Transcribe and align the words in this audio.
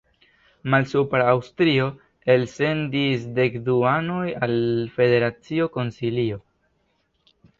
Malsupra 0.73 1.25
Aŭstrio 1.33 1.89
elsendis 2.35 3.27
dek 3.37 3.59
du 3.69 3.75
anoj 3.91 4.25
al 4.47 4.57
federacio 4.97 5.71
konsilio. 5.79 6.41